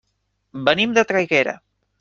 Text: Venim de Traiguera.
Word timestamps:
Venim 0.69 0.97
de 0.97 1.05
Traiguera. 1.13 1.57